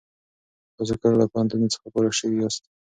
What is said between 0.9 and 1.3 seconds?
کله له